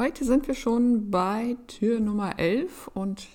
Heute 0.00 0.24
sind 0.24 0.46
wir 0.46 0.54
schon 0.54 1.10
bei 1.10 1.56
Tür 1.66 1.98
Nummer 1.98 2.38
11 2.38 2.86
und 2.94 3.26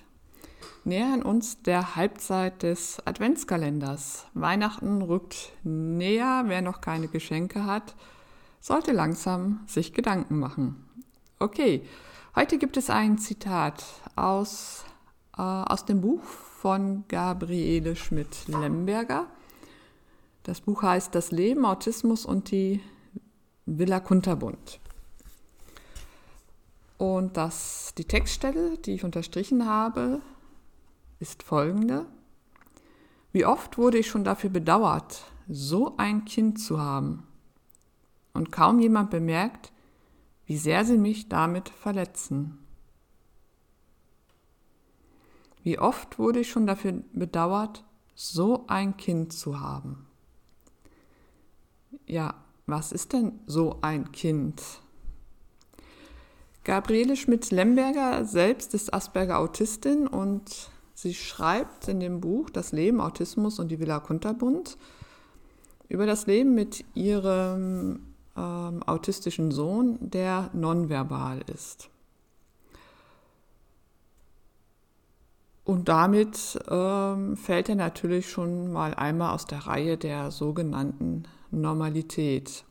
nähern 0.86 1.22
uns 1.22 1.62
der 1.62 1.98
Halbzeit 1.98 2.64
des 2.64 3.06
Adventskalenders. 3.06 4.28
Weihnachten 4.34 5.02
rückt 5.02 5.52
näher. 5.66 6.44
Wer 6.46 6.62
noch 6.62 6.80
keine 6.80 7.10
Geschenke 7.10 7.66
hat, 7.66 7.96
sollte 8.62 8.94
langsam 8.94 9.60
sich 9.68 9.92
Gedanken 9.92 10.40
machen. 10.40 10.88
Okay, 11.38 11.84
heute 12.34 12.58
gibt 12.58 12.78
es 12.78 12.90
ein 12.90 13.18
Zitat 13.18 13.84
aus, 14.16 14.86
äh, 15.38 15.42
aus 15.42 15.84
dem 15.84 16.00
Buch 16.00 16.24
von 16.24 17.04
Gabriele 17.10 17.98
Schmidt-Lemberger. 17.98 19.28
Das 20.44 20.62
Buch 20.62 20.82
heißt 20.82 21.14
Das 21.14 21.32
Leben, 21.32 21.66
Autismus 21.66 22.26
und 22.26 22.52
die 22.52 22.80
Villa 23.66 24.00
Kunterbund. 24.00 24.80
Und 27.04 27.36
das, 27.36 27.94
die 27.98 28.06
Textstelle, 28.06 28.78
die 28.78 28.94
ich 28.94 29.04
unterstrichen 29.04 29.66
habe, 29.66 30.22
ist 31.20 31.44
folgende. 31.44 32.06
Wie 33.34 33.46
oft 33.46 33.78
wurde 33.78 33.98
ich 33.98 34.08
schon 34.08 34.24
dafür 34.24 34.50
bedauert, 34.50 35.26
so 35.50 35.98
ein 35.98 36.24
Kind 36.24 36.62
zu 36.62 36.80
haben. 36.80 37.28
Und 38.34 38.54
kaum 38.54 38.80
jemand 38.80 39.10
bemerkt, 39.10 39.74
wie 40.46 40.56
sehr 40.56 40.86
sie 40.86 40.98
mich 40.98 41.28
damit 41.28 41.68
verletzen. 41.68 42.58
Wie 45.62 45.80
oft 45.80 46.18
wurde 46.18 46.40
ich 46.40 46.50
schon 46.50 46.66
dafür 46.66 47.04
bedauert, 47.12 47.84
so 48.16 48.66
ein 48.68 48.96
Kind 48.96 49.34
zu 49.34 49.60
haben. 49.60 50.08
Ja, 52.06 52.36
was 52.66 52.94
ist 52.94 53.12
denn 53.12 53.42
so 53.46 53.80
ein 53.82 54.14
Kind? 54.14 54.64
Gabriele 56.64 57.18
Schmitz-Lemberger 57.18 58.24
selbst 58.24 58.74
ist 58.74 58.94
Asperger-Autistin 58.94 60.08
und 60.08 60.70
sie 60.94 61.14
schreibt 61.14 61.90
in 61.90 62.00
dem 62.00 62.22
Buch 62.22 62.50
Das 62.50 62.72
Leben, 62.72 63.02
Autismus 63.02 63.60
und 63.60 63.68
die 63.70 63.80
Villa 63.80 64.00
Kunterbund 64.00 64.78
über 65.90 66.06
das 66.06 66.26
Leben 66.26 66.56
mit 66.56 66.86
ihrem 66.96 68.14
ähm, 68.38 68.82
autistischen 68.84 69.52
Sohn, 69.52 69.98
der 70.00 70.50
nonverbal 70.54 71.42
ist. 71.54 71.90
Und 75.66 75.90
damit 75.90 76.60
ähm, 76.70 77.36
fällt 77.36 77.70
er 77.70 77.76
natürlich 77.76 78.30
schon 78.30 78.72
mal 78.72 78.94
einmal 78.94 79.34
aus 79.34 79.46
der 79.46 79.60
Reihe 79.60 79.98
der 79.98 80.32
sogenannten 80.32 81.24
Normalität. 81.52 82.64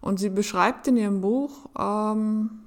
Und 0.00 0.18
sie 0.18 0.30
beschreibt 0.30 0.86
in 0.86 0.98
ihrem 0.98 1.20
Buch 1.22 1.68
ähm, 1.78 2.63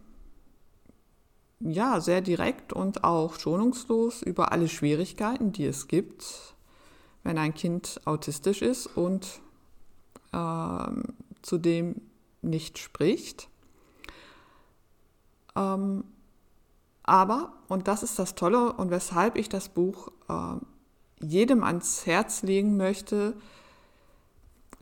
ja, 1.59 1.99
sehr 2.01 2.21
direkt 2.21 2.73
und 2.73 3.03
auch 3.03 3.39
schonungslos 3.39 4.21
über 4.21 4.51
alle 4.51 4.67
Schwierigkeiten, 4.67 5.51
die 5.51 5.65
es 5.65 5.87
gibt, 5.87 6.55
wenn 7.23 7.37
ein 7.37 7.53
Kind 7.53 7.99
autistisch 8.05 8.61
ist 8.61 8.87
und 8.87 9.41
äh, 10.33 10.91
zudem 11.41 12.01
nicht 12.41 12.77
spricht. 12.77 13.49
Ähm, 15.55 16.03
aber, 17.03 17.53
und 17.67 17.87
das 17.87 18.03
ist 18.03 18.19
das 18.19 18.35
Tolle 18.35 18.73
und 18.73 18.91
weshalb 18.91 19.37
ich 19.37 19.49
das 19.49 19.69
Buch 19.69 20.11
äh, 20.29 21.25
jedem 21.25 21.63
ans 21.63 22.05
Herz 22.05 22.43
legen 22.43 22.77
möchte, 22.77 23.35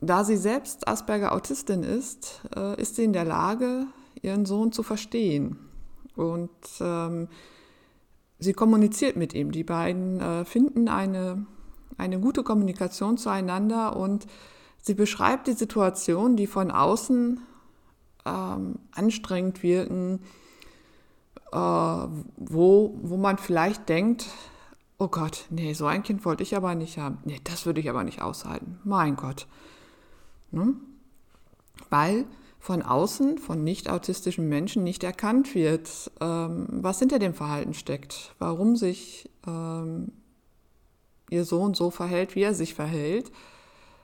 da 0.00 0.24
sie 0.24 0.36
selbst 0.36 0.86
Asperger 0.86 1.32
Autistin 1.32 1.82
ist, 1.82 2.42
äh, 2.54 2.78
ist 2.80 2.96
sie 2.96 3.04
in 3.04 3.14
der 3.14 3.24
Lage, 3.24 3.86
ihren 4.20 4.44
Sohn 4.44 4.72
zu 4.72 4.82
verstehen 4.82 5.65
und 6.16 6.50
ähm, 6.80 7.28
sie 8.38 8.52
kommuniziert 8.52 9.16
mit 9.16 9.34
ihm. 9.34 9.52
Die 9.52 9.64
beiden 9.64 10.20
äh, 10.20 10.44
finden 10.44 10.88
eine, 10.88 11.46
eine 11.98 12.20
gute 12.20 12.42
Kommunikation 12.42 13.18
zueinander 13.18 13.96
und 13.96 14.26
sie 14.80 14.94
beschreibt 14.94 15.46
die 15.46 15.52
Situation, 15.52 16.36
die 16.36 16.46
von 16.46 16.70
außen 16.70 17.40
ähm, 18.24 18.78
anstrengend 18.92 19.62
wirken, 19.62 20.20
äh, 21.52 21.56
wo, 21.56 22.98
wo 23.02 23.16
man 23.16 23.38
vielleicht 23.38 23.88
denkt, 23.88 24.26
oh 24.98 25.08
Gott, 25.08 25.46
nee, 25.50 25.72
so 25.72 25.86
ein 25.86 26.02
Kind 26.02 26.24
wollte 26.24 26.42
ich 26.42 26.56
aber 26.56 26.74
nicht 26.74 26.98
haben. 26.98 27.18
Nee, 27.24 27.40
das 27.44 27.66
würde 27.66 27.80
ich 27.80 27.90
aber 27.90 28.04
nicht 28.04 28.22
aushalten. 28.22 28.80
Mein 28.84 29.16
Gott. 29.16 29.46
Ne? 30.50 30.74
Weil 31.90 32.24
von 32.66 32.82
außen, 32.82 33.38
von 33.38 33.62
nicht 33.62 33.88
autistischen 33.88 34.48
Menschen 34.48 34.82
nicht 34.82 35.04
erkannt 35.04 35.54
wird, 35.54 36.10
ähm, 36.20 36.66
was 36.68 36.98
hinter 36.98 37.20
dem 37.20 37.32
Verhalten 37.32 37.74
steckt, 37.74 38.34
warum 38.40 38.74
sich 38.74 39.30
ähm, 39.46 40.10
ihr 41.30 41.44
Sohn 41.44 41.74
so 41.74 41.92
verhält, 41.92 42.34
wie 42.34 42.42
er 42.42 42.54
sich 42.54 42.74
verhält. 42.74 43.30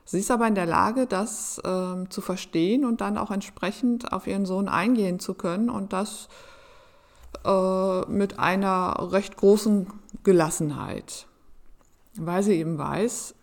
Sie 0.04 0.20
ist 0.20 0.30
aber 0.30 0.46
in 0.46 0.54
der 0.54 0.66
Lage, 0.66 1.08
das 1.08 1.60
ähm, 1.64 2.08
zu 2.08 2.20
verstehen 2.20 2.84
und 2.84 3.00
dann 3.00 3.18
auch 3.18 3.32
entsprechend 3.32 4.12
auf 4.12 4.28
ihren 4.28 4.46
Sohn 4.46 4.68
eingehen 4.68 5.18
zu 5.18 5.34
können 5.34 5.68
und 5.68 5.92
das 5.92 6.28
äh, 7.44 8.02
mit 8.02 8.38
einer 8.38 9.10
recht 9.10 9.36
großen 9.38 9.88
Gelassenheit, 10.22 11.26
weil 12.16 12.44
sie 12.44 12.54
eben 12.54 12.78
weiß, 12.78 13.34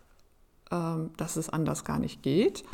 äh, 0.70 0.76
dass 1.18 1.36
es 1.36 1.50
anders 1.50 1.84
gar 1.84 1.98
nicht 1.98 2.22
geht 2.22 2.64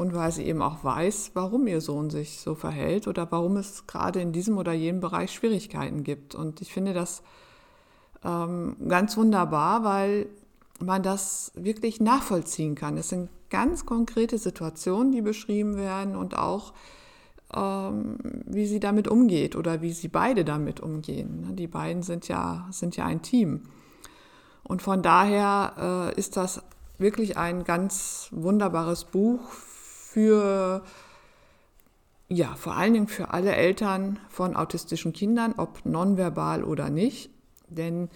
und 0.00 0.14
weil 0.14 0.32
sie 0.32 0.46
eben 0.46 0.62
auch 0.62 0.82
weiß, 0.82 1.32
warum 1.34 1.66
ihr 1.66 1.82
Sohn 1.82 2.08
sich 2.08 2.40
so 2.40 2.54
verhält 2.54 3.06
oder 3.06 3.30
warum 3.30 3.58
es 3.58 3.86
gerade 3.86 4.18
in 4.22 4.32
diesem 4.32 4.56
oder 4.56 4.72
jenem 4.72 5.02
Bereich 5.02 5.30
Schwierigkeiten 5.30 6.04
gibt. 6.04 6.34
Und 6.34 6.62
ich 6.62 6.72
finde 6.72 6.94
das 6.94 7.22
ähm, 8.24 8.76
ganz 8.88 9.18
wunderbar, 9.18 9.84
weil 9.84 10.26
man 10.82 11.02
das 11.02 11.52
wirklich 11.54 12.00
nachvollziehen 12.00 12.76
kann. 12.76 12.96
Es 12.96 13.10
sind 13.10 13.28
ganz 13.50 13.84
konkrete 13.84 14.38
Situationen, 14.38 15.12
die 15.12 15.20
beschrieben 15.20 15.76
werden 15.76 16.16
und 16.16 16.34
auch 16.34 16.72
ähm, 17.54 18.16
wie 18.46 18.66
sie 18.66 18.80
damit 18.80 19.06
umgeht 19.06 19.54
oder 19.54 19.82
wie 19.82 19.92
sie 19.92 20.08
beide 20.08 20.46
damit 20.46 20.80
umgehen. 20.80 21.54
Die 21.56 21.66
beiden 21.66 22.02
sind 22.02 22.26
ja, 22.26 22.66
sind 22.70 22.96
ja 22.96 23.04
ein 23.04 23.20
Team. 23.20 23.64
Und 24.64 24.80
von 24.80 25.02
daher 25.02 26.12
äh, 26.16 26.18
ist 26.18 26.38
das 26.38 26.62
wirklich 26.96 27.36
ein 27.36 27.64
ganz 27.64 28.28
wunderbares 28.30 29.04
Buch 29.04 29.40
für, 30.12 30.82
ja, 32.28 32.54
vor 32.56 32.74
allen 32.74 32.94
Dingen 32.94 33.06
für 33.06 33.30
alle 33.30 33.54
Eltern 33.54 34.18
von 34.28 34.56
autistischen 34.56 35.12
Kindern, 35.12 35.54
ob 35.56 35.84
nonverbal 35.86 36.64
oder 36.64 36.90
nicht. 36.90 37.30
Denn 37.68 38.08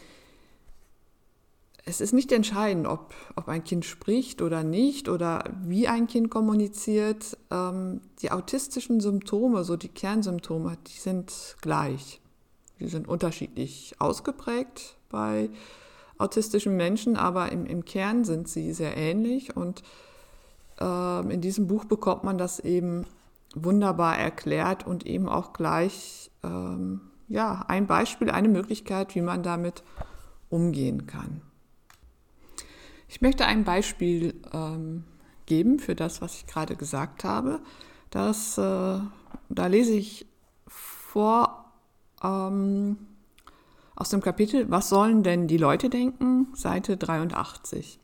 es 1.84 2.00
ist 2.00 2.12
nicht 2.12 2.32
entscheidend, 2.32 2.88
ob, 2.88 3.14
ob 3.36 3.48
ein 3.48 3.62
Kind 3.62 3.84
spricht 3.84 4.42
oder 4.42 4.64
nicht 4.64 5.08
oder 5.08 5.44
wie 5.62 5.86
ein 5.86 6.08
Kind 6.08 6.30
kommuniziert. 6.30 7.36
Ähm, 7.52 8.00
die 8.22 8.32
autistischen 8.32 9.00
Symptome, 9.00 9.62
so 9.62 9.76
die 9.76 9.88
Kernsymptome, 9.88 10.76
die 10.88 10.98
sind 10.98 11.56
gleich. 11.60 12.20
Die 12.80 12.88
sind 12.88 13.06
unterschiedlich 13.06 13.94
ausgeprägt 14.00 14.96
bei 15.10 15.48
autistischen 16.18 16.76
Menschen, 16.76 17.16
aber 17.16 17.52
im, 17.52 17.66
im 17.66 17.84
Kern 17.84 18.24
sind 18.24 18.48
sie 18.48 18.72
sehr 18.72 18.96
ähnlich 18.96 19.56
und 19.56 19.84
ähm, 20.80 21.30
in 21.30 21.40
diesem 21.40 21.66
Buch 21.66 21.84
bekommt 21.84 22.24
man 22.24 22.38
das 22.38 22.60
eben 22.60 23.06
wunderbar 23.54 24.18
erklärt 24.18 24.86
und 24.86 25.06
eben 25.06 25.28
auch 25.28 25.52
gleich 25.52 26.30
ähm, 26.42 27.00
ja, 27.28 27.64
ein 27.68 27.86
Beispiel, 27.86 28.30
eine 28.30 28.48
Möglichkeit, 28.48 29.14
wie 29.14 29.22
man 29.22 29.42
damit 29.42 29.82
umgehen 30.50 31.06
kann. 31.06 31.40
Ich 33.08 33.20
möchte 33.20 33.46
ein 33.46 33.64
Beispiel 33.64 34.34
ähm, 34.52 35.04
geben 35.46 35.78
für 35.78 35.94
das, 35.94 36.20
was 36.20 36.34
ich 36.36 36.46
gerade 36.46 36.76
gesagt 36.76 37.24
habe. 37.24 37.60
Das, 38.10 38.58
äh, 38.58 38.98
da 39.48 39.66
lese 39.66 39.94
ich 39.94 40.26
vor 40.66 41.72
ähm, 42.22 42.96
aus 43.96 44.08
dem 44.08 44.20
Kapitel 44.20 44.70
Was 44.70 44.88
sollen 44.88 45.22
denn 45.22 45.46
die 45.46 45.58
Leute 45.58 45.88
denken? 45.88 46.48
Seite 46.54 46.96
83. 46.96 48.00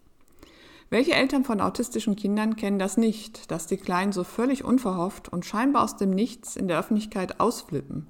Welche 0.92 1.12
Eltern 1.12 1.44
von 1.44 1.60
autistischen 1.60 2.16
Kindern 2.16 2.56
kennen 2.56 2.80
das 2.80 2.96
nicht, 2.96 3.52
dass 3.52 3.68
die 3.68 3.76
Kleinen 3.76 4.10
so 4.10 4.24
völlig 4.24 4.64
unverhofft 4.64 5.28
und 5.28 5.46
scheinbar 5.46 5.84
aus 5.84 5.96
dem 5.96 6.10
Nichts 6.10 6.56
in 6.56 6.66
der 6.66 6.80
Öffentlichkeit 6.80 7.38
ausflippen? 7.38 8.08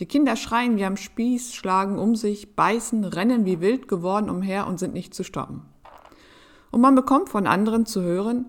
Die 0.00 0.06
Kinder 0.06 0.34
schreien 0.34 0.76
wie 0.76 0.84
am 0.84 0.96
Spieß, 0.96 1.54
schlagen 1.54 1.96
um 1.96 2.16
sich, 2.16 2.56
beißen, 2.56 3.04
rennen 3.04 3.44
wie 3.44 3.60
wild 3.60 3.86
geworden 3.86 4.30
umher 4.30 4.66
und 4.66 4.80
sind 4.80 4.94
nicht 4.94 5.14
zu 5.14 5.22
stoppen. 5.22 5.62
Und 6.72 6.80
man 6.80 6.96
bekommt 6.96 7.28
von 7.28 7.46
anderen 7.46 7.86
zu 7.86 8.02
hören, 8.02 8.46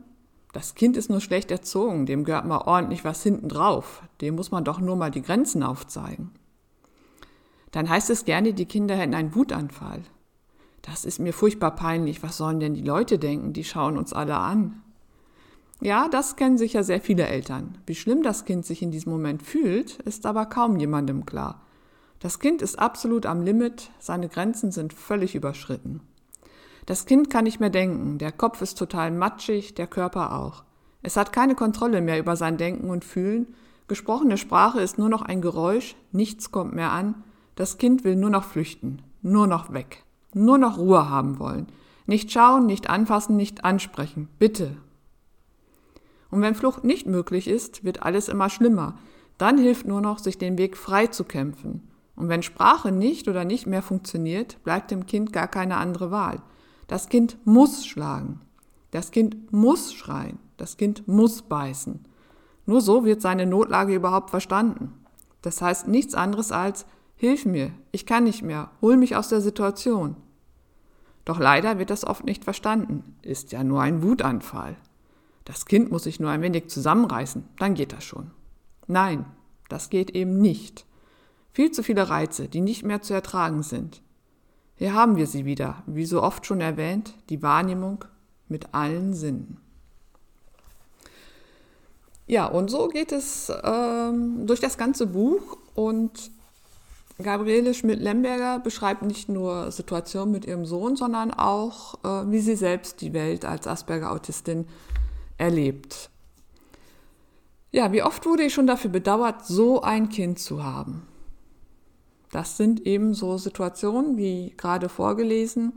das 0.51 0.74
Kind 0.74 0.98
ist 0.98 1.12
nur 1.12 1.21
schlecht 1.21 1.51
erzogen, 1.51 2.07
dem 2.07 2.24
gehört 2.24 2.45
mal 2.45 2.62
ordentlich 2.62 3.06
was 3.06 3.21
hinten 3.21 3.50
drauf, 3.50 4.01
dem 4.21 4.36
muss 4.36 4.50
man 4.50 4.63
doch 4.63 4.80
nur 4.80 4.95
mal 4.95 5.12
die 5.12 5.21
Grenzen 5.21 5.62
aufzeigen. 5.62 6.31
Dann 7.69 7.88
heißt 7.88 8.10
es 8.10 8.25
gerne, 8.25 8.54
die 8.54 8.66
Kinder 8.66 8.95
hätten 8.95 9.13
einen 9.13 9.36
Wutanfall 9.36 10.01
das 10.81 11.05
ist 11.05 11.19
mir 11.19 11.33
furchtbar 11.33 11.75
peinlich, 11.75 12.23
was 12.23 12.37
sollen 12.37 12.59
denn 12.59 12.73
die 12.73 12.81
Leute 12.81 13.19
denken, 13.19 13.53
die 13.53 13.63
schauen 13.63 13.97
uns 13.97 14.13
alle 14.13 14.37
an. 14.37 14.81
Ja, 15.81 16.09
das 16.09 16.35
kennen 16.35 16.57
sicher 16.57 16.83
sehr 16.83 16.99
viele 16.99 17.27
Eltern. 17.27 17.77
Wie 17.85 17.95
schlimm 17.95 18.21
das 18.21 18.45
Kind 18.45 18.65
sich 18.65 18.81
in 18.81 18.91
diesem 18.91 19.11
Moment 19.11 19.43
fühlt, 19.43 19.95
ist 20.01 20.25
aber 20.25 20.45
kaum 20.45 20.77
jemandem 20.77 21.25
klar. 21.25 21.61
Das 22.19 22.39
Kind 22.39 22.61
ist 22.61 22.77
absolut 22.77 23.25
am 23.25 23.43
Limit, 23.43 23.91
seine 23.99 24.27
Grenzen 24.27 24.71
sind 24.71 24.91
völlig 24.91 25.35
überschritten. 25.35 26.01
Das 26.85 27.05
Kind 27.05 27.29
kann 27.29 27.45
nicht 27.45 27.61
mehr 27.61 27.69
denken, 27.69 28.17
der 28.17 28.33
Kopf 28.33 28.61
ist 28.61 28.77
total 28.77 29.11
matschig, 29.11 29.75
der 29.75 29.87
Körper 29.87 30.37
auch. 30.37 30.63
Es 31.01 31.15
hat 31.15 31.31
keine 31.31 31.55
Kontrolle 31.55 32.01
mehr 32.01 32.19
über 32.19 32.35
sein 32.35 32.57
Denken 32.57 32.89
und 32.89 33.05
Fühlen, 33.05 33.55
gesprochene 33.87 34.37
Sprache 34.37 34.81
ist 34.81 34.97
nur 34.97 35.07
noch 35.07 35.21
ein 35.21 35.41
Geräusch, 35.41 35.95
nichts 36.11 36.51
kommt 36.51 36.73
mehr 36.73 36.91
an, 36.91 37.23
das 37.55 37.77
Kind 37.77 38.03
will 38.03 38.17
nur 38.17 38.29
noch 38.29 38.43
flüchten, 38.43 39.01
nur 39.21 39.47
noch 39.47 39.71
weg, 39.71 40.03
nur 40.33 40.57
noch 40.57 40.77
Ruhe 40.77 41.09
haben 41.09 41.39
wollen. 41.39 41.67
Nicht 42.05 42.31
schauen, 42.31 42.65
nicht 42.65 42.89
anfassen, 42.89 43.35
nicht 43.35 43.65
ansprechen, 43.65 44.29
bitte, 44.39 44.77
und 46.31 46.41
wenn 46.41 46.55
Flucht 46.55 46.83
nicht 46.83 47.07
möglich 47.07 47.47
ist, 47.47 47.83
wird 47.83 48.03
alles 48.03 48.29
immer 48.29 48.49
schlimmer. 48.49 48.97
Dann 49.37 49.57
hilft 49.57 49.87
nur 49.87 50.01
noch, 50.01 50.19
sich 50.19 50.37
den 50.37 50.57
Weg 50.57 50.77
frei 50.77 51.07
zu 51.07 51.23
kämpfen. 51.23 51.89
Und 52.15 52.29
wenn 52.29 52.43
Sprache 52.43 52.91
nicht 52.91 53.27
oder 53.27 53.45
nicht 53.45 53.65
mehr 53.65 53.81
funktioniert, 53.81 54.61
bleibt 54.63 54.91
dem 54.91 55.05
Kind 55.05 55.31
gar 55.33 55.47
keine 55.47 55.77
andere 55.77 56.11
Wahl. 56.11 56.41
Das 56.87 57.09
Kind 57.09 57.37
muss 57.45 57.85
schlagen. 57.85 58.41
Das 58.91 59.11
Kind 59.11 59.51
muss 59.51 59.93
schreien. 59.93 60.39
Das 60.57 60.77
Kind 60.77 61.07
muss 61.07 61.41
beißen. 61.43 62.05
Nur 62.65 62.81
so 62.81 63.05
wird 63.05 63.21
seine 63.21 63.45
Notlage 63.45 63.95
überhaupt 63.95 64.29
verstanden. 64.29 64.93
Das 65.41 65.61
heißt 65.61 65.87
nichts 65.87 66.13
anderes 66.13 66.51
als 66.51 66.85
Hilf 67.19 67.45
mir, 67.45 67.74
ich 67.92 68.06
kann 68.06 68.24
nicht 68.24 68.44
mehr, 68.44 68.71
hol 68.80 68.95
mich 68.95 69.18
aus 69.18 69.27
der 69.27 69.42
Situation. 69.42 70.16
Doch 71.25 71.38
leider 71.38 71.77
wird 71.77 71.89
das 71.89 72.06
oft 72.06 72.24
nicht 72.24 72.45
verstanden, 72.45 73.18
ist 73.21 73.51
ja 73.51 73.62
nur 73.66 73.81
ein 73.81 74.01
Wutanfall. 74.01 74.77
Das 75.44 75.66
Kind 75.66 75.92
muss 75.92 76.04
sich 76.04 76.21
nur 76.21 76.30
ein 76.30 76.42
wenig 76.42 76.69
zusammenreißen, 76.69 77.44
dann 77.57 77.74
geht 77.74 77.92
das 77.92 78.06
schon. 78.06 78.31
Nein, 78.88 79.25
das 79.68 79.89
geht 79.89 80.12
eben 80.12 80.39
nicht. 80.39 80.86
Viel 81.51 81.71
zu 81.71 81.83
viele 81.83 82.10
Reize, 82.10 82.48
die 82.48 82.62
nicht 82.62 82.83
mehr 82.83 83.01
zu 83.01 83.13
ertragen 83.13 83.63
sind. 83.63 84.01
Hier 84.77 84.94
haben 84.94 85.18
wir 85.18 85.27
sie 85.27 85.44
wieder, 85.44 85.83
wie 85.88 86.06
so 86.06 86.24
oft 86.24 86.45
schon 86.45 86.62
erwähnt, 86.62 87.16
die 87.30 87.42
Wahrnehmung 87.42 88.06
mit 88.48 88.74
allen 88.74 89.13
Sinnen. 89.13 89.57
Ja, 92.27 92.45
und 92.45 92.71
so 92.71 92.88
geht 92.88 93.12
es 93.12 93.51
ähm, 93.62 94.48
durch 94.48 94.62
das 94.62 94.77
ganze 94.77 95.06
Buch 95.06 95.57
und 95.75 96.31
Gabriele 97.21 97.74
Schmidt-Lemberger 97.74 98.60
beschreibt 98.60 99.01
nicht 99.01 99.27
nur 99.27 99.71
Situationen 99.71 100.31
mit 100.31 100.45
ihrem 100.45 100.66
Sohn, 100.66 100.95
sondern 100.95 101.31
auch, 101.31 101.95
äh, 102.04 102.31
wie 102.31 102.39
sie 102.39 102.56
selbst 102.56 103.01
die 103.01 103.13
Welt 103.13 103.44
als 103.44 103.68
Asperger-Autistin 103.68 104.66
erlebt. 105.38 106.10
Ja, 107.71 107.92
wie 107.92 108.04
oft 108.04 108.25
wurde 108.25 108.44
ich 108.44 108.54
schon 108.54 108.68
dafür 108.68 108.89
bedauert, 108.89 109.45
so 109.45 109.81
ein 109.81 110.10
Kind 110.10 110.39
zu 110.39 110.63
haben? 110.63 111.04
Das 112.31 112.57
sind 112.57 112.86
eben 112.86 113.13
so 113.13 113.38
Situationen, 113.38 114.18
wie 114.18 114.54
gerade 114.56 114.88
vorgelesen, 114.88 115.74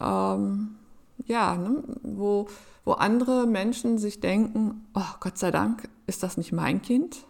ähm, 0.00 0.76
ja, 1.26 1.56
ne, 1.56 1.84
wo, 2.02 2.48
wo 2.84 2.92
andere 2.92 3.46
Menschen 3.46 3.98
sich 3.98 4.20
denken, 4.20 4.84
oh 4.94 5.14
Gott 5.20 5.38
sei 5.38 5.50
Dank, 5.52 5.88
ist 6.06 6.22
das 6.22 6.36
nicht 6.36 6.52
mein 6.52 6.82
Kind? 6.82 7.24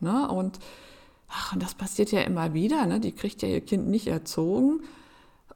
Ne? 0.00 0.28
Und, 0.28 0.58
ach, 1.32 1.52
und 1.54 1.62
das 1.62 1.74
passiert 1.74 2.12
ja 2.12 2.20
immer 2.22 2.54
wieder, 2.54 2.86
ne? 2.86 3.00
die 3.00 3.12
kriegt 3.12 3.42
ja 3.42 3.48
ihr 3.48 3.60
Kind 3.60 3.88
nicht 3.88 4.06
erzogen. 4.06 4.82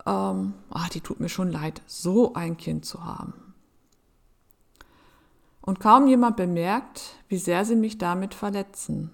Ähm, 0.06 0.54
ach, 0.70 0.88
die 0.88 1.00
tut 1.00 1.20
mir 1.20 1.28
schon 1.28 1.50
leid, 1.50 1.82
so 1.86 2.34
ein 2.34 2.56
Kind 2.56 2.84
zu 2.84 3.04
haben. 3.04 3.34
Und 5.60 5.80
kaum 5.80 6.06
jemand 6.06 6.36
bemerkt, 6.36 7.16
wie 7.28 7.38
sehr 7.38 7.64
sie 7.64 7.76
mich 7.76 7.98
damit 7.98 8.34
verletzen. 8.34 9.10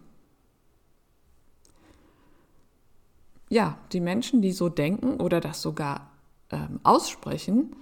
Ja, 3.49 3.79
die 3.93 4.01
Menschen, 4.01 4.43
die 4.43 4.53
so 4.53 4.69
denken 4.69 5.21
oder 5.21 5.41
das 5.41 5.63
sogar 5.63 6.11
ähm, 6.51 6.81
aussprechen, 6.83 7.75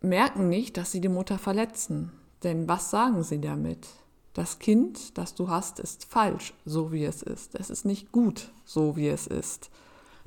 merken 0.00 0.48
nicht, 0.48 0.76
dass 0.76 0.92
sie 0.92 1.00
die 1.00 1.08
Mutter 1.08 1.38
verletzen. 1.38 2.12
Denn 2.42 2.68
was 2.68 2.90
sagen 2.90 3.22
sie 3.22 3.40
damit? 3.40 3.86
Das 4.34 4.58
Kind, 4.58 5.18
das 5.18 5.34
du 5.34 5.48
hast, 5.48 5.78
ist 5.78 6.06
falsch, 6.06 6.54
so 6.64 6.92
wie 6.92 7.04
es 7.04 7.22
ist. 7.22 7.54
Es 7.54 7.68
ist 7.70 7.84
nicht 7.84 8.12
gut, 8.12 8.50
so 8.64 8.96
wie 8.96 9.08
es 9.08 9.26
ist. 9.26 9.70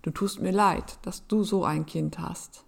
Du 0.03 0.11
tust 0.11 0.39
mir 0.39 0.51
leid, 0.51 0.99
dass 1.01 1.25
du 1.27 1.43
so 1.43 1.63
ein 1.63 1.85
Kind 1.85 2.19
hast. 2.19 2.65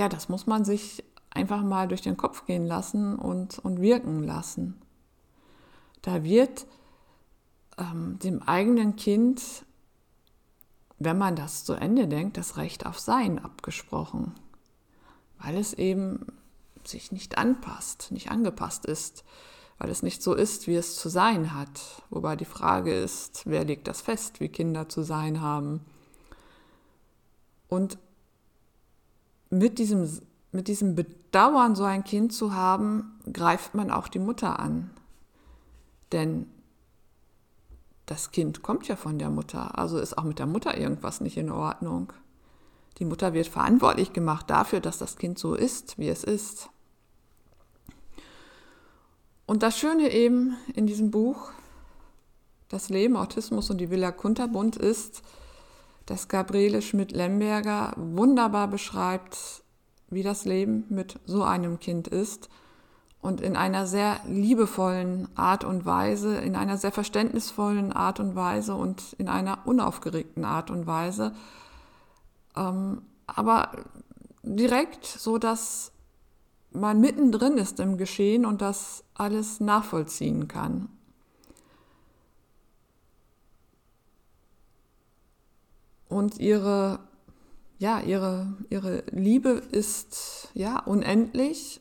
ja, 0.00 0.08
das 0.08 0.30
muss 0.30 0.46
man 0.46 0.64
sich 0.64 1.04
einfach 1.28 1.62
mal 1.62 1.86
durch 1.86 2.00
den 2.00 2.16
Kopf 2.16 2.46
gehen 2.46 2.66
lassen 2.66 3.16
und, 3.16 3.58
und 3.58 3.82
wirken 3.82 4.22
lassen. 4.22 4.80
Da 6.00 6.24
wird 6.24 6.66
ähm, 7.76 8.18
dem 8.18 8.42
eigenen 8.42 8.96
Kind, 8.96 9.66
wenn 10.98 11.18
man 11.18 11.36
das 11.36 11.64
zu 11.64 11.74
Ende 11.74 12.08
denkt, 12.08 12.38
das 12.38 12.56
Recht 12.56 12.86
auf 12.86 12.98
Sein 12.98 13.38
abgesprochen, 13.38 14.34
weil 15.42 15.56
es 15.56 15.72
eben 15.74 16.26
sich 16.84 17.12
nicht 17.12 17.38
anpasst, 17.38 18.10
nicht 18.10 18.30
angepasst 18.30 18.86
ist, 18.86 19.24
weil 19.78 19.90
es 19.90 20.02
nicht 20.02 20.22
so 20.22 20.34
ist, 20.34 20.66
wie 20.66 20.74
es 20.74 20.96
zu 20.96 21.08
sein 21.08 21.54
hat. 21.54 22.02
Wobei 22.10 22.36
die 22.36 22.44
Frage 22.44 22.92
ist, 22.92 23.42
wer 23.46 23.64
legt 23.64 23.88
das 23.88 24.00
fest, 24.00 24.40
wie 24.40 24.48
Kinder 24.48 24.88
zu 24.88 25.02
sein 25.02 25.40
haben. 25.40 25.80
Und 27.68 27.98
mit 29.48 29.78
diesem, 29.78 30.20
mit 30.52 30.68
diesem 30.68 30.94
Bedauern, 30.94 31.74
so 31.74 31.84
ein 31.84 32.04
Kind 32.04 32.32
zu 32.32 32.54
haben, 32.54 33.18
greift 33.32 33.74
man 33.74 33.90
auch 33.90 34.08
die 34.08 34.18
Mutter 34.18 34.58
an. 34.58 34.90
Denn 36.12 36.46
das 38.06 38.32
Kind 38.32 38.62
kommt 38.62 38.88
ja 38.88 38.96
von 38.96 39.18
der 39.18 39.30
Mutter, 39.30 39.78
also 39.78 39.98
ist 39.98 40.18
auch 40.18 40.24
mit 40.24 40.40
der 40.40 40.46
Mutter 40.46 40.76
irgendwas 40.76 41.20
nicht 41.20 41.36
in 41.36 41.50
Ordnung. 41.50 42.12
Die 42.98 43.04
Mutter 43.04 43.32
wird 43.32 43.48
verantwortlich 43.48 44.12
gemacht 44.12 44.50
dafür, 44.50 44.80
dass 44.80 44.98
das 44.98 45.16
Kind 45.16 45.38
so 45.38 45.54
ist, 45.54 45.98
wie 45.98 46.08
es 46.08 46.24
ist. 46.24 46.68
Und 49.46 49.62
das 49.62 49.78
Schöne 49.78 50.10
eben 50.12 50.56
in 50.74 50.86
diesem 50.86 51.10
Buch, 51.10 51.50
das 52.68 52.88
Leben, 52.88 53.16
Autismus 53.16 53.70
und 53.70 53.78
die 53.78 53.90
Villa 53.90 54.12
Kunterbund 54.12 54.76
ist, 54.76 55.22
dass 56.06 56.28
Gabriele 56.28 56.82
Schmidt-Lemberger 56.82 57.94
wunderbar 57.96 58.68
beschreibt, 58.68 59.62
wie 60.08 60.22
das 60.22 60.44
Leben 60.44 60.84
mit 60.88 61.18
so 61.26 61.42
einem 61.42 61.80
Kind 61.80 62.08
ist 62.08 62.48
und 63.22 63.40
in 63.40 63.56
einer 63.56 63.86
sehr 63.86 64.20
liebevollen 64.26 65.28
Art 65.36 65.64
und 65.64 65.84
Weise, 65.84 66.36
in 66.36 66.56
einer 66.56 66.78
sehr 66.78 66.92
verständnisvollen 66.92 67.92
Art 67.92 68.18
und 68.18 68.34
Weise 68.34 68.74
und 68.74 69.14
in 69.18 69.28
einer 69.28 69.66
unaufgeregten 69.66 70.44
Art 70.44 70.70
und 70.70 70.86
Weise, 70.86 71.32
ähm, 72.56 73.02
aber 73.26 73.72
direkt 74.42 75.04
so, 75.04 75.38
dass 75.38 75.92
man 76.72 77.00
mittendrin 77.00 77.58
ist 77.58 77.80
im 77.80 77.96
Geschehen 77.96 78.46
und 78.46 78.60
das 78.60 79.04
alles 79.14 79.60
nachvollziehen 79.60 80.48
kann. 80.48 80.88
und 86.10 86.38
ihre, 86.38 86.98
ja, 87.78 88.00
ihre, 88.00 88.52
ihre 88.68 89.04
Liebe 89.10 89.50
ist 89.50 90.50
ja 90.52 90.80
unendlich 90.80 91.80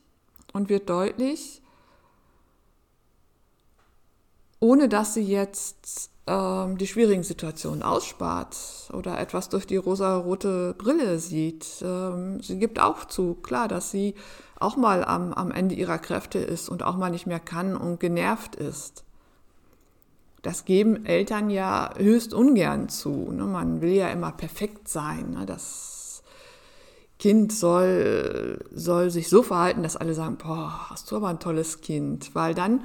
und 0.53 0.69
wird 0.69 0.89
deutlich, 0.89 1.61
ohne 4.59 4.87
dass 4.87 5.15
sie 5.15 5.23
jetzt 5.23 6.11
ähm, 6.29 6.77
die 6.77 6.87
schwierigen 6.87 7.23
Situationen 7.23 7.83
ausspart 7.83 8.55
oder 8.93 9.19
etwas 9.19 9.49
durch 9.49 9.65
die 9.67 9.77
rosa-rote 9.77 10.75
Brille 10.77 11.19
sieht. 11.19 11.67
Ähm, 11.81 12.41
sie 12.41 12.59
gibt 12.59 12.79
auch 12.79 13.05
zu, 13.05 13.33
klar, 13.33 13.67
dass 13.67 13.91
sie 13.91 14.15
auch 14.59 14.77
mal 14.77 15.03
am, 15.03 15.33
am 15.33 15.51
Ende 15.51 15.75
ihrer 15.75 15.97
Kräfte 15.97 16.39
ist 16.39 16.69
und 16.69 16.83
auch 16.83 16.95
mal 16.95 17.09
nicht 17.09 17.27
mehr 17.27 17.39
kann 17.39 17.75
und 17.75 17.99
genervt 17.99 18.55
ist 18.55 19.03
das 20.41 20.65
geben 20.65 21.05
Eltern 21.05 21.49
ja 21.49 21.91
höchst 21.97 22.33
ungern 22.33 22.89
zu. 22.89 23.31
Ne? 23.31 23.43
Man 23.43 23.81
will 23.81 23.91
ja 23.91 24.09
immer 24.09 24.31
perfekt 24.31 24.87
sein. 24.87 25.31
Ne? 25.31 25.45
Das 25.45 26.23
Kind 27.17 27.51
soll, 27.51 28.65
soll 28.73 29.09
sich 29.09 29.27
so 29.27 29.43
verhalten, 29.43 29.83
dass 29.83 29.97
alle 29.97 30.13
sagen, 30.13 30.37
boah, 30.37 30.89
hast 30.89 31.11
du 31.11 31.17
aber 31.17 31.27
ein 31.27 31.39
tolles 31.39 31.81
Kind. 31.81 32.33
Weil 32.35 32.53
dann 32.53 32.81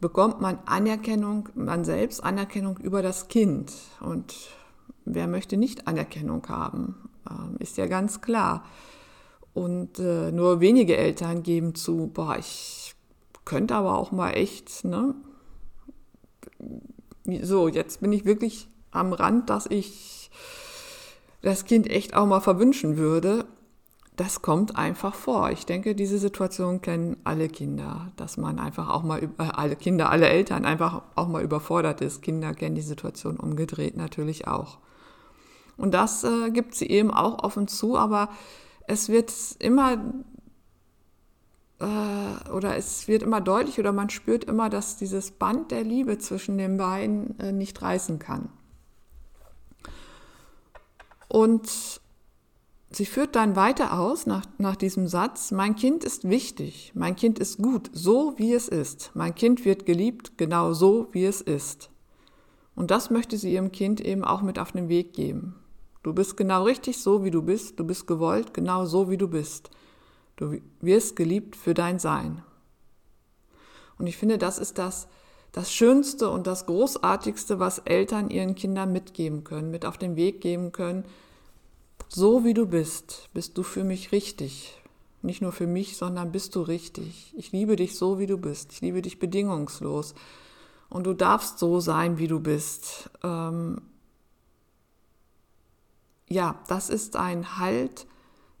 bekommt 0.00 0.40
man 0.40 0.58
Anerkennung, 0.66 1.48
man 1.54 1.84
selbst 1.84 2.22
Anerkennung 2.22 2.78
über 2.78 3.02
das 3.02 3.28
Kind. 3.28 3.72
Und 4.00 4.34
wer 5.04 5.26
möchte 5.26 5.56
nicht 5.56 5.86
Anerkennung 5.86 6.46
haben? 6.48 7.10
Ähm, 7.28 7.56
ist 7.58 7.76
ja 7.76 7.86
ganz 7.86 8.20
klar. 8.20 8.64
Und 9.54 9.98
äh, 9.98 10.30
nur 10.30 10.60
wenige 10.60 10.96
Eltern 10.96 11.42
geben 11.42 11.74
zu, 11.74 12.08
boah, 12.12 12.36
ich 12.38 12.94
könnte 13.44 13.74
aber 13.74 13.98
auch 13.98 14.12
mal 14.12 14.30
echt, 14.32 14.84
ne? 14.84 15.14
so, 17.42 17.68
jetzt 17.68 18.00
bin 18.00 18.12
ich 18.12 18.24
wirklich 18.24 18.68
am 18.90 19.12
Rand, 19.12 19.50
dass 19.50 19.66
ich 19.66 20.30
das 21.42 21.64
Kind 21.64 21.88
echt 21.88 22.14
auch 22.14 22.26
mal 22.26 22.40
verwünschen 22.40 22.96
würde, 22.96 23.46
das 24.18 24.42
kommt 24.42 24.76
einfach 24.76 25.14
vor. 25.14 25.52
Ich 25.52 25.64
denke, 25.64 25.94
diese 25.94 26.18
Situation 26.18 26.82
kennen 26.82 27.16
alle 27.22 27.48
Kinder, 27.48 28.10
dass 28.16 28.36
man 28.36 28.58
einfach 28.58 28.88
auch 28.88 29.04
mal, 29.04 29.22
äh, 29.22 29.28
alle 29.38 29.76
Kinder, 29.76 30.10
alle 30.10 30.28
Eltern 30.28 30.64
einfach 30.64 31.02
auch 31.14 31.28
mal 31.28 31.44
überfordert 31.44 32.00
ist. 32.00 32.20
Kinder 32.20 32.52
kennen 32.52 32.74
die 32.74 32.82
Situation 32.82 33.36
umgedreht 33.36 33.96
natürlich 33.96 34.48
auch. 34.48 34.78
Und 35.76 35.94
das 35.94 36.24
äh, 36.24 36.50
gibt 36.50 36.74
sie 36.74 36.90
eben 36.90 37.12
auch 37.12 37.44
offen 37.44 37.68
zu, 37.68 37.96
aber 37.96 38.30
es 38.88 39.08
wird 39.08 39.32
immer 39.60 39.98
äh, 41.78 42.50
oder 42.50 42.76
es 42.76 43.06
wird 43.06 43.22
immer 43.22 43.40
deutlich 43.40 43.78
oder 43.78 43.92
man 43.92 44.10
spürt 44.10 44.42
immer, 44.42 44.68
dass 44.68 44.96
dieses 44.96 45.30
Band 45.30 45.70
der 45.70 45.84
Liebe 45.84 46.18
zwischen 46.18 46.58
den 46.58 46.76
beiden 46.76 47.38
äh, 47.38 47.52
nicht 47.52 47.80
reißen 47.80 48.18
kann. 48.18 48.48
Und 51.28 52.00
sie 52.90 53.06
führt 53.06 53.36
dann 53.36 53.56
weiter 53.56 53.98
aus 53.98 54.26
nach, 54.26 54.44
nach 54.58 54.76
diesem 54.76 55.06
Satz, 55.08 55.50
mein 55.50 55.76
Kind 55.76 56.04
ist 56.04 56.28
wichtig, 56.28 56.92
mein 56.94 57.16
Kind 57.16 57.38
ist 57.38 57.58
gut, 57.58 57.90
so 57.92 58.34
wie 58.36 58.52
es 58.52 58.68
ist. 58.68 59.10
Mein 59.14 59.34
Kind 59.34 59.64
wird 59.64 59.86
geliebt, 59.86 60.38
genau 60.38 60.72
so 60.72 61.08
wie 61.12 61.24
es 61.24 61.40
ist. 61.40 61.90
Und 62.74 62.90
das 62.90 63.10
möchte 63.10 63.36
sie 63.36 63.52
ihrem 63.52 63.72
Kind 63.72 64.00
eben 64.00 64.24
auch 64.24 64.42
mit 64.42 64.58
auf 64.58 64.72
den 64.72 64.88
Weg 64.88 65.12
geben. 65.12 65.56
Du 66.02 66.12
bist 66.12 66.36
genau 66.36 66.62
richtig 66.62 66.98
so, 66.98 67.24
wie 67.24 67.30
du 67.30 67.42
bist, 67.42 67.78
du 67.80 67.84
bist 67.84 68.06
gewollt, 68.06 68.54
genau 68.54 68.86
so, 68.86 69.10
wie 69.10 69.16
du 69.16 69.28
bist. 69.28 69.70
Du 70.36 70.58
wirst 70.80 71.16
geliebt 71.16 71.56
für 71.56 71.74
dein 71.74 71.98
Sein. 71.98 72.42
Und 73.98 74.06
ich 74.06 74.16
finde, 74.16 74.38
das 74.38 74.58
ist 74.58 74.78
das, 74.78 75.08
das 75.50 75.72
Schönste 75.72 76.30
und 76.30 76.46
das 76.46 76.66
Großartigste, 76.66 77.58
was 77.58 77.80
Eltern 77.80 78.30
ihren 78.30 78.54
Kindern 78.54 78.92
mitgeben 78.92 79.42
können, 79.42 79.70
mit 79.72 79.84
auf 79.84 79.98
den 79.98 80.14
Weg 80.14 80.40
geben 80.40 80.70
können, 80.70 81.04
so 82.08 82.44
wie 82.44 82.54
du 82.54 82.66
bist, 82.66 83.28
bist 83.34 83.56
du 83.58 83.62
für 83.62 83.84
mich 83.84 84.12
richtig. 84.12 84.74
Nicht 85.20 85.42
nur 85.42 85.52
für 85.52 85.66
mich, 85.66 85.96
sondern 85.96 86.32
bist 86.32 86.54
du 86.54 86.62
richtig. 86.62 87.34
Ich 87.36 87.52
liebe 87.52 87.76
dich 87.76 87.96
so, 87.96 88.18
wie 88.18 88.26
du 88.26 88.38
bist. 88.38 88.72
Ich 88.72 88.80
liebe 88.80 89.02
dich 89.02 89.18
bedingungslos. 89.18 90.14
Und 90.88 91.04
du 91.04 91.12
darfst 91.12 91.58
so 91.58 91.80
sein, 91.80 92.18
wie 92.18 92.28
du 92.28 92.40
bist. 92.40 93.10
Ähm 93.22 93.82
ja, 96.28 96.62
das 96.68 96.90
ist 96.90 97.16
ein 97.16 97.58
Halt, 97.58 98.06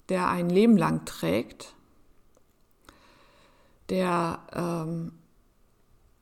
der 0.08 0.28
ein 0.28 0.48
Leben 0.48 0.76
lang 0.76 1.04
trägt, 1.04 1.74
der 3.90 4.40
ähm, 4.52 5.12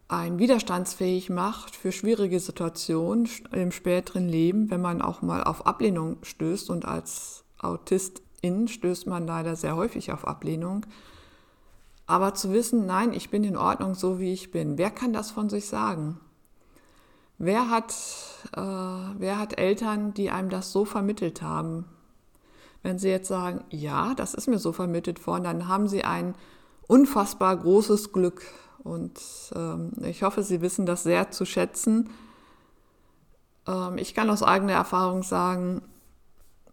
ein 0.08 0.38
widerstandsfähig 0.38 1.30
macht 1.30 1.74
für 1.74 1.90
schwierige 1.90 2.38
Situationen 2.38 3.28
im 3.52 3.72
späteren 3.72 4.28
Leben, 4.28 4.70
wenn 4.70 4.80
man 4.80 5.02
auch 5.02 5.20
mal 5.20 5.42
auf 5.42 5.66
Ablehnung 5.66 6.18
stößt 6.22 6.70
und 6.70 6.84
als 6.84 7.44
Autistin 7.58 8.68
stößt 8.68 9.08
man 9.08 9.26
leider 9.26 9.56
sehr 9.56 9.74
häufig 9.74 10.12
auf 10.12 10.26
Ablehnung. 10.26 10.86
Aber 12.06 12.34
zu 12.34 12.52
wissen, 12.52 12.86
nein, 12.86 13.12
ich 13.12 13.30
bin 13.30 13.42
in 13.42 13.56
Ordnung 13.56 13.94
so, 13.94 14.20
wie 14.20 14.32
ich 14.32 14.52
bin, 14.52 14.78
wer 14.78 14.90
kann 14.90 15.12
das 15.12 15.32
von 15.32 15.48
sich 15.48 15.66
sagen? 15.66 16.20
Wer 17.38 17.68
hat, 17.68 17.92
äh, 18.56 18.60
wer 18.60 19.38
hat 19.40 19.58
Eltern, 19.58 20.14
die 20.14 20.30
einem 20.30 20.50
das 20.50 20.70
so 20.70 20.84
vermittelt 20.84 21.42
haben? 21.42 21.84
Wenn 22.84 23.00
sie 23.00 23.08
jetzt 23.08 23.26
sagen, 23.26 23.64
ja, 23.70 24.14
das 24.14 24.34
ist 24.34 24.46
mir 24.46 24.60
so 24.60 24.72
vermittelt 24.72 25.26
worden, 25.26 25.44
dann 25.44 25.68
haben 25.68 25.88
sie 25.88 26.04
ein 26.04 26.36
unfassbar 26.86 27.56
großes 27.56 28.12
Glück 28.12 28.42
und 28.82 29.20
ähm, 29.54 29.92
ich 30.02 30.22
hoffe, 30.22 30.42
Sie 30.42 30.60
wissen 30.60 30.86
das 30.86 31.02
sehr 31.02 31.30
zu 31.30 31.44
schätzen. 31.44 32.10
Ähm, 33.66 33.98
ich 33.98 34.14
kann 34.14 34.30
aus 34.30 34.42
eigener 34.42 34.74
Erfahrung 34.74 35.22
sagen, 35.22 35.82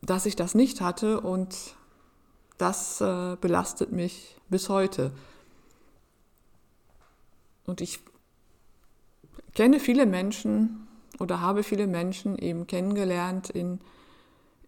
dass 0.02 0.26
ich 0.26 0.36
das 0.36 0.54
nicht 0.54 0.82
hatte 0.82 1.22
und 1.22 1.76
das 2.58 3.02
äh, 3.02 3.36
belastet 3.40 3.92
mich 3.92 4.38
bis 4.50 4.70
heute. 4.70 5.12
Und 7.66 7.82
ich 7.82 8.00
kenne 9.56 9.80
viele 9.80 10.06
Menschen 10.06 10.88
oder 11.20 11.42
habe 11.42 11.64
viele 11.64 11.88
Menschen 11.88 12.38
eben 12.38 12.68
kennengelernt 12.68 13.50
in, 13.50 13.80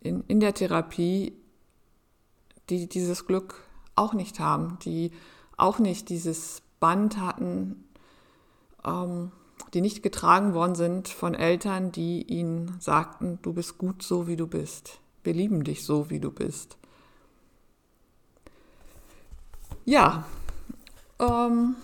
in, 0.02 0.24
in 0.28 0.40
der 0.40 0.54
Therapie, 0.54 1.34
die 2.70 2.88
dieses 2.88 3.28
Glück 3.28 3.64
auch 3.96 4.14
nicht 4.14 4.40
haben, 4.40 4.80
die 4.80 5.12
auch 5.58 5.80
nicht 5.80 6.10
dieses 6.10 6.62
Band 6.86 7.20
hatten, 7.20 7.84
ähm, 8.86 9.32
die 9.74 9.82
nicht 9.82 10.04
getragen 10.04 10.54
worden 10.54 10.76
sind 10.76 11.08
von 11.08 11.34
Eltern, 11.34 11.92
die 11.92 12.22
ihnen 12.22 12.76
sagten, 12.80 13.40
du 13.42 13.54
bist 13.54 13.80
gut 13.80 14.04
so, 14.04 14.28
wie 14.28 14.36
du 14.36 14.46
bist. 14.46 15.00
Wir 15.24 15.34
lieben 15.34 15.64
dich 15.64 15.84
so, 15.84 16.12
wie 16.12 16.20
du 16.20 16.30
bist. 16.30 16.78
Ja, 19.84 20.26
ähm, 21.18 21.76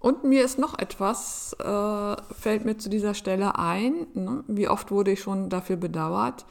und 0.00 0.24
mir 0.24 0.44
ist 0.44 0.58
noch 0.58 0.76
etwas, 0.80 1.52
äh, 1.60 2.16
fällt 2.34 2.64
mir 2.64 2.78
zu 2.78 2.88
dieser 2.90 3.14
Stelle 3.14 3.56
ein. 3.56 4.08
Ne? 4.14 4.42
Wie 4.48 4.68
oft 4.68 4.90
wurde 4.90 5.12
ich 5.12 5.20
schon 5.20 5.48
dafür 5.48 5.76
bedauert? 5.76 6.44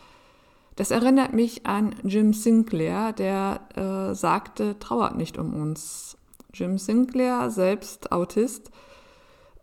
Das 0.78 0.90
erinnert 0.90 1.34
mich 1.34 1.66
an 1.66 1.98
Jim 2.04 2.32
Sinclair, 2.32 3.12
der 3.12 3.60
äh, 3.76 4.16
sagte, 4.16 4.80
trauert 4.80 5.18
nicht 5.18 5.38
um 5.38 5.54
uns. 5.54 6.18
Jim 6.56 6.78
Sinclair, 6.78 7.52
selbst 7.52 8.12
Autist, 8.12 8.72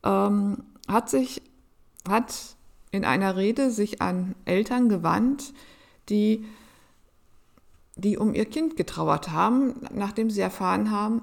ähm, 0.05 0.63
hat 0.89 1.09
sich, 1.09 1.43
hat 2.09 2.57
in 2.91 3.05
einer 3.05 3.37
Rede 3.37 3.71
sich 3.71 4.03
an 4.03 4.35
Eltern 4.45 4.89
gewandt, 4.89 5.55
die, 6.09 6.45
die 7.97 8.19
um 8.19 8.35
ihr 8.35 8.45
Kind 8.45 8.77
getrauert 8.77 9.31
haben, 9.31 9.75
nachdem 9.95 10.29
sie 10.29 10.43
erfahren 10.43 10.91
haben, 10.91 11.23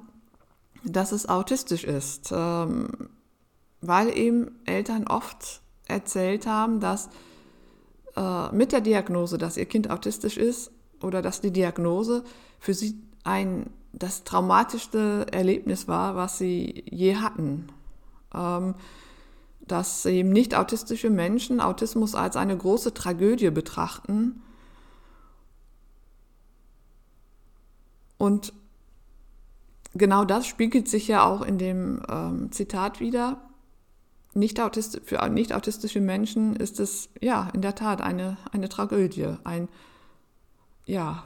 dass 0.84 1.12
es 1.12 1.30
autistisch 1.30 1.84
ist, 1.84 2.32
ähm, 2.36 3.10
weil 3.82 4.18
eben 4.18 4.60
Eltern 4.66 5.08
oft 5.08 5.62
erzählt 5.86 6.48
haben, 6.48 6.80
dass 6.80 7.10
äh, 8.16 8.52
mit 8.52 8.72
der 8.72 8.82
Diagnose, 8.82 9.38
dass 9.38 9.58
ihr 9.58 9.66
Kind 9.66 9.92
autistisch 9.92 10.38
ist 10.38 10.72
oder 11.02 11.22
dass 11.22 11.42
die 11.42 11.52
Diagnose 11.52 12.24
für 12.60 12.74
sie 12.74 13.00
ein 13.24 13.70
das 13.94 14.24
traumatischste 14.24 15.28
Erlebnis 15.32 15.88
war, 15.88 16.16
was 16.16 16.38
sie 16.38 16.84
je 16.90 17.16
hatten. 17.18 17.68
Ähm, 18.34 18.76
dass 19.62 20.06
eben 20.06 20.32
nicht 20.32 20.56
autistische 20.56 21.10
Menschen 21.12 21.62
Autismus 21.62 22.16
als 22.16 22.36
eine 22.36 22.58
große 22.58 22.94
Tragödie 22.94 23.52
betrachten 23.52 24.42
und 28.20 28.54
genau 29.96 30.26
das 30.26 30.46
spiegelt 30.46 30.88
sich 30.88 31.08
ja 31.08 31.24
auch 31.24 31.42
in 31.42 31.58
dem 31.58 32.04
ähm, 32.10 32.52
Zitat 32.52 33.00
wieder. 33.00 33.42
Nicht 34.36 34.60
für 35.06 35.28
nicht 35.30 35.54
autistische 35.54 36.02
Menschen 36.02 36.56
ist 36.56 36.80
es 36.80 37.10
ja 37.20 37.50
in 37.54 37.62
der 37.62 37.74
Tat 37.74 38.02
eine, 38.02 38.38
eine 38.52 38.70
Tragödie, 38.70 39.38
ein 39.44 39.70
ja, 40.86 41.24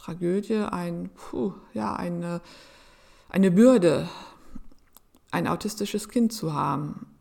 Tragödie, 0.00 0.64
ein, 0.70 1.10
puh, 1.14 1.52
ja, 1.74 1.94
eine, 1.94 2.40
eine 3.28 3.50
Bürde, 3.50 4.08
ein 5.30 5.46
autistisches 5.46 6.08
Kind 6.08 6.32
zu 6.32 6.54
haben. 6.54 7.14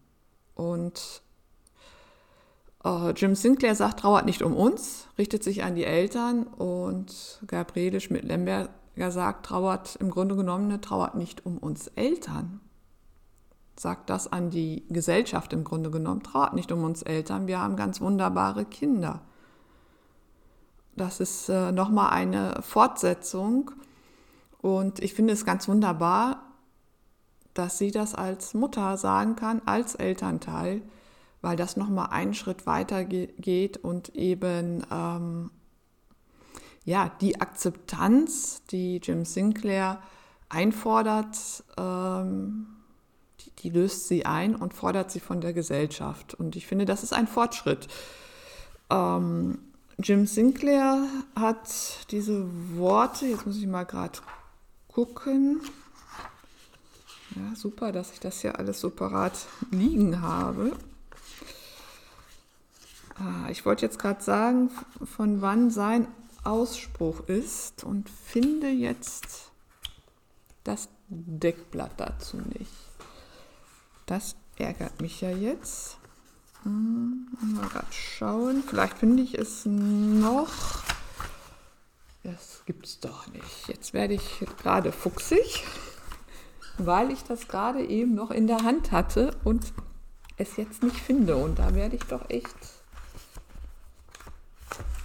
Und 0.55 1.21
äh, 2.85 3.11
Jim 3.11 3.35
Sinclair 3.35 3.75
sagt, 3.75 3.99
trauert 3.99 4.25
nicht 4.25 4.41
um 4.41 4.55
uns, 4.55 5.07
richtet 5.17 5.43
sich 5.43 5.63
an 5.63 5.75
die 5.75 5.83
Eltern 5.83 6.47
und 6.47 7.41
Gabriele 7.47 7.99
Schmidt-Lemberger 7.99 9.11
sagt, 9.11 9.47
trauert 9.47 9.97
im 9.97 10.09
Grunde 10.09 10.37
genommen, 10.37 10.81
trauert 10.81 11.15
nicht 11.15 11.45
um 11.45 11.57
uns 11.57 11.87
Eltern. 11.87 12.61
Sagt 13.75 14.09
das 14.09 14.31
an 14.31 14.51
die 14.51 14.85
Gesellschaft 14.89 15.51
im 15.51 15.65
Grunde 15.65 15.91
genommen, 15.91 16.23
trauert 16.23 16.53
nicht 16.53 16.71
um 16.71 16.83
uns 16.85 17.01
Eltern, 17.01 17.47
wir 17.47 17.59
haben 17.59 17.75
ganz 17.75 17.99
wunderbare 17.99 18.63
Kinder. 18.63 19.21
Das 20.99 21.21
ist 21.21 21.47
äh, 21.47 21.71
nochmal 21.71 22.09
eine 22.09 22.61
Fortsetzung. 22.61 23.71
Und 24.61 24.99
ich 24.99 25.13
finde 25.13 25.31
es 25.31 25.45
ganz 25.45 25.69
wunderbar, 25.69 26.43
dass 27.53 27.77
sie 27.77 27.91
das 27.91 28.15
als 28.15 28.53
Mutter 28.53 28.97
sagen 28.97 29.37
kann, 29.37 29.61
als 29.65 29.95
Elternteil, 29.95 30.81
weil 31.41 31.55
das 31.55 31.77
nochmal 31.77 32.09
einen 32.09 32.33
Schritt 32.33 32.67
weiter 32.67 33.05
geht 33.05 33.77
und 33.77 34.09
eben 34.09 34.85
ähm, 34.91 35.51
ja, 36.83 37.09
die 37.21 37.39
Akzeptanz, 37.39 38.63
die 38.65 38.97
Jim 38.97 39.23
Sinclair 39.23 40.01
einfordert, 40.49 41.63
ähm, 41.77 42.67
die, 43.39 43.51
die, 43.51 43.69
löst 43.69 44.09
sie 44.09 44.25
ein 44.25 44.53
und 44.53 44.73
fordert 44.73 45.11
sie 45.11 45.21
von 45.21 45.39
der 45.39 45.53
Gesellschaft. 45.53 46.33
Und 46.33 46.57
ich 46.57 46.67
finde, 46.67 46.83
das 46.83 47.03
ist 47.03 47.13
ein 47.13 47.27
Fortschritt. 47.27 47.87
Ähm, 48.89 49.59
Jim 50.01 50.25
Sinclair 50.25 51.07
hat 51.35 52.07
diese 52.11 52.47
Worte, 52.77 53.25
jetzt 53.25 53.45
muss 53.45 53.57
ich 53.57 53.67
mal 53.67 53.83
gerade 53.83 54.19
gucken. 54.87 55.59
Ja, 57.35 57.53
super, 57.55 57.91
dass 57.91 58.13
ich 58.13 58.21
das 58.21 58.39
hier 58.39 58.57
alles 58.57 58.79
so 58.79 58.89
parat 58.89 59.33
liegen 59.71 60.21
habe. 60.21 60.71
Ah, 63.15 63.49
ich 63.49 63.65
wollte 63.65 63.85
jetzt 63.85 63.99
gerade 63.99 64.23
sagen, 64.23 64.71
von 65.03 65.41
wann 65.41 65.69
sein 65.69 66.07
Ausspruch 66.45 67.27
ist 67.27 67.83
und 67.83 68.09
finde 68.09 68.69
jetzt 68.69 69.51
das 70.63 70.87
Deckblatt 71.09 71.91
dazu 71.97 72.37
nicht. 72.37 72.71
Das 74.05 74.37
ärgert 74.57 75.01
mich 75.01 75.19
ja 75.19 75.29
jetzt. 75.29 75.98
Hm, 76.63 77.27
mal 77.55 77.67
gerade 77.67 77.91
schauen. 77.91 78.63
Vielleicht 78.67 78.97
finde 78.97 79.23
ich 79.23 79.37
es 79.37 79.65
noch. 79.65 80.49
Das 82.23 82.63
es 82.83 82.99
doch 82.99 83.27
nicht. 83.27 83.67
Jetzt 83.67 83.93
werde 83.93 84.13
ich 84.13 84.45
gerade 84.61 84.91
fuchsig, 84.91 85.63
weil 86.77 87.11
ich 87.11 87.23
das 87.23 87.47
gerade 87.47 87.83
eben 87.83 88.13
noch 88.13 88.31
in 88.31 88.47
der 88.47 88.63
Hand 88.63 88.91
hatte 88.91 89.35
und 89.43 89.73
es 90.37 90.57
jetzt 90.57 90.83
nicht 90.83 90.97
finde. 90.97 91.37
Und 91.37 91.59
da 91.59 91.73
werde 91.73 91.95
ich 91.95 92.03
doch 92.03 92.29
echt 92.29 92.55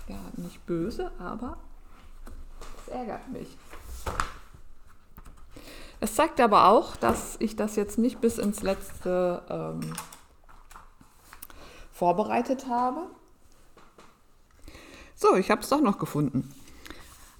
ja, 0.08 0.18
nicht 0.36 0.64
böse, 0.66 1.10
aber 1.18 1.56
es 2.78 2.92
ärgert 2.92 3.30
mich. 3.32 3.56
Es 6.00 6.14
zeigt 6.14 6.40
aber 6.40 6.68
auch, 6.68 6.96
dass 6.96 7.36
ich 7.38 7.56
das 7.56 7.76
jetzt 7.76 7.96
nicht 7.96 8.20
bis 8.20 8.36
ins 8.36 8.62
letzte 8.62 9.42
ähm, 9.48 9.94
vorbereitet 11.94 12.66
habe. 12.68 13.06
So, 15.14 15.36
ich 15.36 15.50
habe 15.50 15.62
es 15.62 15.68
doch 15.68 15.80
noch 15.80 15.98
gefunden. 15.98 16.52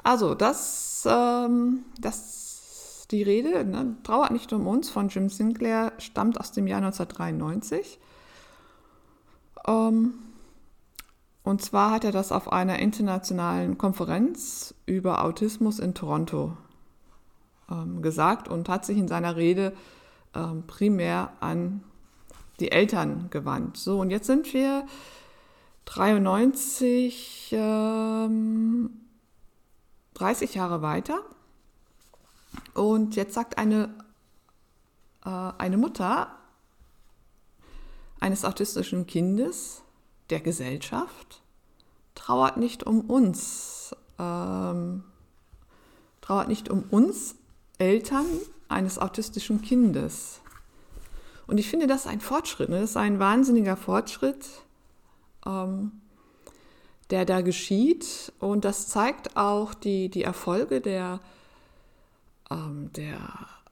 Also, 0.03 0.35
das, 0.35 1.07
ähm, 1.11 1.85
das 2.01 3.07
die 3.11 3.23
Rede, 3.23 3.65
ne, 3.65 3.97
Trauert 4.05 4.31
nicht 4.31 4.53
um 4.53 4.67
uns 4.67 4.89
von 4.89 5.09
Jim 5.09 5.29
Sinclair, 5.29 5.93
stammt 5.99 6.39
aus 6.41 6.53
dem 6.53 6.67
Jahr 6.67 6.79
1993. 6.79 7.99
Ähm, 9.67 10.15
und 11.43 11.61
zwar 11.61 11.91
hat 11.91 12.05
er 12.05 12.13
das 12.13 12.33
auf 12.33 12.53
einer 12.53 12.79
internationalen 12.79 13.77
Konferenz 13.77 14.75
über 14.87 15.25
Autismus 15.25 15.79
in 15.79 15.95
Toronto 15.95 16.57
ähm, 17.71 18.03
gesagt 18.03 18.49
und 18.49 18.69
hat 18.69 18.87
sich 18.87 18.97
in 18.97 19.09
seiner 19.09 19.37
Rede 19.37 19.75
ähm, 20.35 20.65
primär 20.67 21.33
an 21.41 21.85
die 22.61 22.71
Eltern 22.73 23.29
gewandt. 23.31 23.77
So, 23.77 24.01
und 24.01 24.11
jetzt 24.11 24.27
sind 24.27 24.53
wir 24.55 24.87
93, 25.87 27.51
ähm, 27.53 28.91
30 30.15 30.55
Jahre 30.55 30.83
weiter. 30.83 31.21
Und 32.75 33.17
jetzt 33.17 33.35
sagt 33.35 33.59
eine, 33.59 33.95
äh, 35.25 35.29
eine 35.59 35.77
Mutter 35.77 36.35
eines 38.21 38.45
autistischen 38.45 39.07
Kindes, 39.07 39.83
der 40.31 40.41
Gesellschaft 40.41 41.43
trauert 42.15 42.57
nicht 42.57 42.85
um 42.85 43.03
uns, 43.03 43.95
ähm, 44.19 45.05
trauert 46.21 46.49
nicht 46.49 46.71
um 46.71 46.85
uns 46.91 47.35
Eltern 47.79 48.27
eines 48.69 48.99
autistischen 48.99 49.61
Kindes. 49.63 50.41
Und 51.47 51.59
ich 51.59 51.69
finde 51.69 51.87
das 51.87 52.07
ein 52.07 52.21
Fortschritt, 52.21 52.69
ne? 52.69 52.81
das 52.81 52.91
ist 52.91 52.97
ein 52.97 53.19
wahnsinniger 53.19 53.77
Fortschritt, 53.77 54.47
ähm, 55.47 55.93
der 57.11 57.25
da 57.25 57.43
geschieht. 57.43 58.33
Und 58.39 58.65
das 58.65 58.89
zeigt 58.89 59.37
auch 59.37 59.75
die, 59.75 60.09
die 60.09 60.23
Erfolge 60.23 60.81
der, 60.81 61.21
ähm, 62.51 62.91
der 62.95 63.19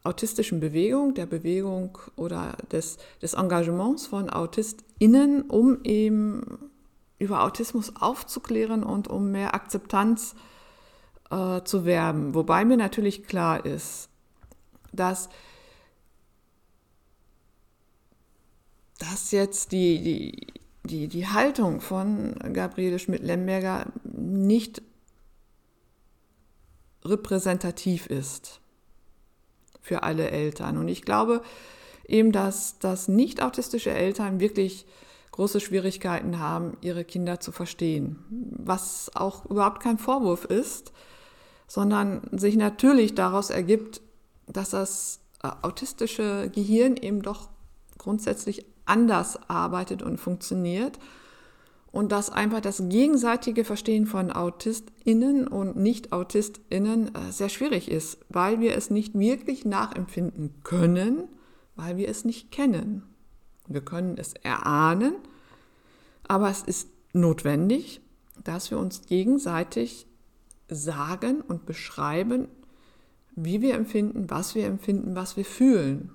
autistischen 0.05 0.61
Bewegung, 0.61 1.14
der 1.14 1.26
Bewegung 1.26 1.99
oder 2.17 2.57
des, 2.71 2.99
des 3.21 3.35
Engagements 3.35 4.07
von 4.07 4.31
AutistInnen, 4.31 5.43
um 5.43 5.83
eben 5.85 6.71
über 7.19 7.45
Autismus 7.45 7.95
aufzuklären 7.97 8.83
und 8.83 9.09
um 9.09 9.31
mehr 9.31 9.55
Akzeptanz 9.55 10.35
äh, 11.31 11.62
zu 11.62 11.85
werben. 11.85 12.35
Wobei 12.35 12.64
mir 12.64 12.76
natürlich 12.76 13.25
klar 13.26 13.64
ist, 13.64 14.09
dass, 14.93 15.29
dass 19.02 19.32
jetzt 19.32 19.73
die, 19.73 20.00
die, 20.00 20.47
die, 20.84 21.08
die 21.08 21.26
Haltung 21.26 21.80
von 21.80 22.34
Gabriele 22.52 23.00
Schmidt-Lemberger 23.00 23.86
nicht 24.04 24.80
repräsentativ 27.04 28.06
ist 28.06 28.60
für 29.80 30.04
alle 30.04 30.30
Eltern. 30.30 30.78
Und 30.78 30.86
ich 30.86 31.02
glaube 31.02 31.43
eben, 32.06 32.30
dass, 32.30 32.78
dass 32.78 33.08
nicht 33.08 33.43
autistische 33.43 33.91
Eltern 33.91 34.38
wirklich 34.38 34.86
große 35.32 35.58
Schwierigkeiten 35.58 36.38
haben, 36.38 36.76
ihre 36.80 37.04
Kinder 37.04 37.41
zu 37.41 37.50
verstehen. 37.50 38.25
Was 38.30 39.10
auch 39.17 39.47
überhaupt 39.47 39.82
kein 39.82 39.99
Vorwurf 39.99 40.45
ist, 40.45 40.93
sondern 41.67 42.23
sich 42.30 42.54
natürlich 42.54 43.17
daraus 43.17 43.50
ergibt, 43.50 44.00
dass 44.47 44.71
das 44.71 45.21
äh, 45.43 45.49
autistische 45.62 46.50
Gehirn 46.54 46.97
eben 46.97 47.23
doch 47.23 47.49
grundsätzlich 47.99 48.67
anders 48.93 49.39
arbeitet 49.49 50.02
und 50.02 50.19
funktioniert 50.19 50.99
und 51.93 52.13
dass 52.13 52.31
einfach 52.31 52.61
das 52.61 52.83
gegenseitige 52.89 53.65
Verstehen 53.65 54.07
von 54.07 54.31
AutistInnen 54.31 55.49
und 55.49 55.76
Nicht-AutistInnen 55.76 57.15
äh, 57.15 57.33
sehr 57.33 57.49
schwierig 57.49 57.91
ist, 57.91 58.19
weil 58.28 58.61
wir 58.61 58.76
es 58.76 58.91
nicht 58.91 59.19
wirklich 59.19 59.65
nachempfinden 59.65 60.55
können, 60.63 61.25
weil 61.75 61.97
wir 61.97 62.09
es 62.09 62.25
nicht 62.25 62.50
kennen. 62.50 63.02
Wir 63.67 63.83
können 63.83 64.17
es 64.19 64.35
erahnen, 64.35 65.15
aber 66.28 66.50
es 66.50 66.63
ist 66.63 66.89
notwendig, 67.15 68.00
dass 68.45 68.71
wir 68.71 68.78
uns 68.78 69.02
gegenseitig 69.07 70.07
sagen 70.69 71.41
und 71.41 71.65
beschreiben, 71.67 72.49
wie 73.35 73.63
wir 73.63 73.75
empfinden, 73.75 74.28
was 74.28 74.55
wir 74.55 74.67
empfinden, 74.67 75.15
was 75.15 75.37
wir 75.37 75.45
fühlen. 75.45 76.11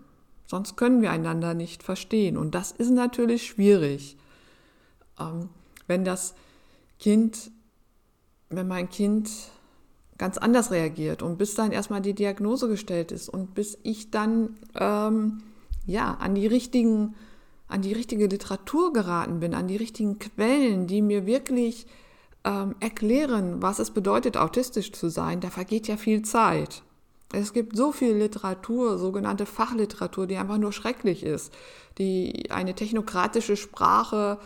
Sonst 0.47 0.77
können 0.77 1.01
wir 1.01 1.11
einander 1.11 1.53
nicht 1.53 1.83
verstehen. 1.83 2.37
Und 2.37 2.55
das 2.55 2.71
ist 2.71 2.89
natürlich 2.89 3.45
schwierig. 3.45 4.17
Ähm, 5.19 5.49
wenn 5.85 6.03
das 6.03 6.33
Kind, 6.99 7.51
wenn 8.49 8.67
mein 8.67 8.89
Kind 8.89 9.29
ganz 10.17 10.37
anders 10.37 10.71
reagiert 10.71 11.21
und 11.21 11.37
bis 11.37 11.53
dann 11.53 11.71
erstmal 11.71 12.01
die 12.01 12.15
Diagnose 12.15 12.67
gestellt 12.67 13.11
ist 13.11 13.29
und 13.29 13.53
bis 13.53 13.77
ich 13.83 14.09
dann 14.09 14.57
ähm, 14.73 15.43
ja 15.85 16.15
an 16.15 16.33
die 16.33 16.47
richtigen 16.47 17.13
an 17.67 17.81
die 17.81 17.93
richtige 17.93 18.27
Literatur 18.27 18.93
geraten 18.93 19.41
bin, 19.41 19.53
an 19.53 19.67
die 19.67 19.75
richtigen 19.75 20.19
Quellen, 20.19 20.87
die 20.87 21.01
mir 21.01 21.25
wirklich 21.25 21.85
ähm, 22.45 22.75
erklären, 22.79 23.61
was 23.61 23.79
es 23.79 23.91
bedeutet, 23.91 24.37
autistisch 24.37 24.93
zu 24.93 25.09
sein, 25.09 25.41
da 25.41 25.49
vergeht 25.49 25.87
ja 25.89 25.97
viel 25.97 26.21
Zeit. 26.21 26.83
Es 27.33 27.51
gibt 27.51 27.75
so 27.75 27.91
viel 27.91 28.13
Literatur, 28.15 28.97
sogenannte 28.97 29.45
Fachliteratur, 29.45 30.27
die 30.27 30.37
einfach 30.37 30.57
nur 30.57 30.71
schrecklich 30.71 31.23
ist, 31.23 31.53
die 31.97 32.49
eine 32.51 32.73
technokratische 32.73 33.57
Sprache 33.57 34.39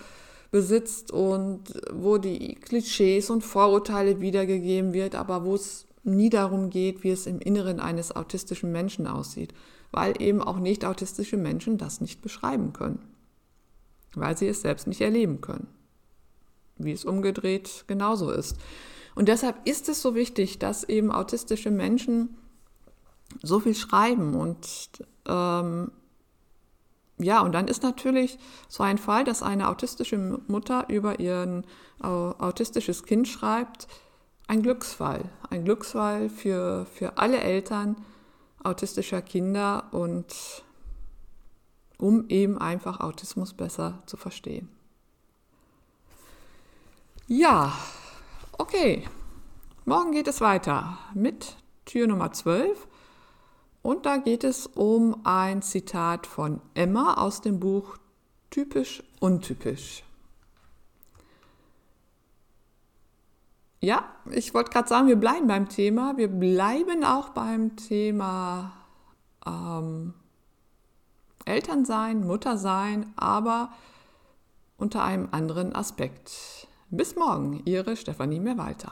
besitzt 0.50 1.12
und 1.12 1.74
wo 1.94 2.18
die 2.18 2.56
Klischees 2.56 3.30
und 3.30 3.44
Vorurteile 3.44 4.20
wiedergegeben 4.20 4.94
wird, 4.94 5.16
aber 5.16 5.46
wo 5.46 5.56
es 5.56 5.88
nie 6.04 6.30
darum 6.30 6.70
geht, 6.70 7.04
wie 7.04 7.12
es 7.12 7.28
im 7.28 7.40
Inneren 7.40 7.80
eines 7.80 8.16
autistischen 8.16 8.72
Menschen 8.72 9.08
aussieht, 9.08 9.54
weil 9.92 10.20
eben 10.22 10.42
auch 10.42 10.58
nicht 10.58 10.84
autistische 10.84 11.38
Menschen 11.38 11.78
das 11.78 12.02
nicht 12.02 12.22
beschreiben 12.22 12.74
können, 12.74 13.00
weil 14.16 14.36
sie 14.36 14.48
es 14.48 14.62
selbst 14.62 14.88
nicht 14.88 15.02
erleben 15.02 15.40
können, 15.40 15.68
wie 16.78 16.92
es 16.92 17.06
umgedreht 17.06 17.86
genauso 17.88 18.32
ist. 18.32 18.58
Und 19.14 19.28
deshalb 19.28 19.68
ist 19.68 19.88
es 19.90 20.02
so 20.02 20.16
wichtig, 20.16 20.58
dass 20.58 20.84
eben 20.84 21.12
autistische 21.12 21.70
Menschen 21.70 22.38
so 23.42 23.60
viel 23.60 23.76
schreiben 23.76 24.36
und 24.36 25.04
ähm, 25.28 25.92
ja, 27.18 27.42
und 27.42 27.52
dann 27.52 27.68
ist 27.68 27.84
natürlich 27.84 28.40
so 28.68 28.84
ein 28.84 28.98
Fall, 28.98 29.24
dass 29.24 29.44
eine 29.44 29.70
autistische 29.70 30.18
Mutter 30.48 30.86
über 30.90 31.20
ihr 31.20 31.64
autistisches 32.00 33.04
Kind 33.04 33.28
schreibt, 33.28 33.88
ein 34.48 34.64
Glücksfall. 34.64 35.30
Ein 35.50 35.64
Glücksfall 35.64 36.30
für, 36.30 36.86
für 36.94 37.18
alle 37.18 37.40
Eltern 37.40 37.96
autistischer 38.64 39.22
Kinder 39.22 39.86
und 39.92 40.26
um 41.98 42.28
eben 42.30 42.58
einfach 42.58 43.00
Autismus 43.00 43.54
besser 43.54 44.02
zu 44.08 44.18
verstehen. 44.18 44.68
Ja, 47.28 47.72
okay. 48.58 49.08
Morgen 49.86 50.12
geht 50.12 50.28
es 50.28 50.42
weiter 50.42 50.98
mit 51.14 51.56
Tür 51.86 52.08
Nummer 52.08 52.32
12. 52.32 52.88
Und 53.82 54.06
da 54.06 54.18
geht 54.18 54.44
es 54.44 54.68
um 54.68 55.22
ein 55.24 55.62
Zitat 55.62 56.28
von 56.28 56.62
Emma 56.74 57.16
aus 57.16 57.42
dem 57.42 57.60
Buch 57.60 57.98
Typisch 58.50 59.02
Untypisch. 59.20 60.04
Ja, 63.80 64.04
ich 64.30 64.54
wollte 64.54 64.72
gerade 64.72 64.88
sagen, 64.88 65.08
wir 65.08 65.16
bleiben 65.16 65.48
beim 65.48 65.70
Thema. 65.70 66.16
Wir 66.18 66.28
bleiben 66.28 67.04
auch 67.04 67.30
beim 67.30 67.76
Thema 67.78 68.74
ähm, 69.46 70.14
Elternsein, 71.46 72.28
Muttersein, 72.28 73.14
aber 73.16 73.72
unter 74.78 75.04
einem 75.04 75.30
anderen 75.32 75.74
Aspekt. 75.76 76.68
Bis 76.90 77.16
morgen, 77.16 77.62
Ihre 77.66 77.96
Stefanie 77.96 78.40
Mehrwalter. 78.40 78.90